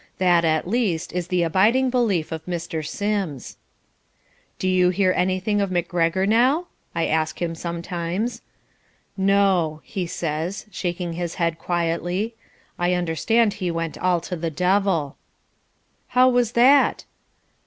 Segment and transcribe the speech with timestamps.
[0.17, 2.83] That, at least, is the abiding belief of Mr.
[2.83, 3.57] Sims.
[4.57, 8.41] "Do you ever hear anything of McGregor now?" I ask him sometimes.
[9.15, 12.33] "No," he says, shaking his head quietly.
[12.79, 15.17] "I understand he went all to the devil."
[16.07, 17.05] "How was that?"